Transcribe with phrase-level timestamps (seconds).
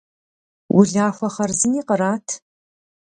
[0.77, 2.27] Улахуэ хъарзыни кърат.